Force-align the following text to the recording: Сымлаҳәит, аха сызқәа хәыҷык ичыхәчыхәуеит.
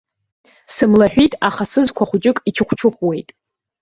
Сымлаҳәит, 0.75 1.33
аха 1.47 1.63
сызқәа 1.71 2.09
хәыҷык 2.09 2.37
ичыхәчыхәуеит. 2.49 3.29